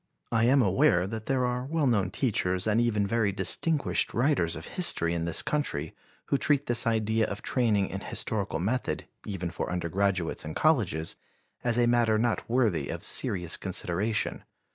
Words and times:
I 0.31 0.45
am 0.45 0.63
aware 0.63 1.05
that 1.05 1.27
there 1.27 1.45
are 1.45 1.63
well 1.63 1.85
known 1.85 2.09
teachers 2.09 2.65
and 2.65 2.81
even 2.81 3.05
very 3.05 3.31
distinguished 3.31 4.15
writers 4.15 4.55
of 4.55 4.65
history 4.69 5.13
in 5.13 5.25
this 5.25 5.43
country 5.43 5.93
who 6.25 6.39
treat 6.39 6.65
this 6.65 6.87
idea 6.87 7.27
of 7.27 7.43
training 7.43 7.89
in 7.89 7.99
historical 7.99 8.57
method, 8.57 9.05
even 9.27 9.51
for 9.51 9.71
undergraduates 9.71 10.43
in 10.43 10.55
colleges, 10.55 11.17
as 11.63 11.77
a 11.77 11.85
matter 11.85 12.17
not 12.17 12.49
worthy 12.49 12.89
of 12.89 13.03
serious 13.03 13.57
consideration. 13.57 14.43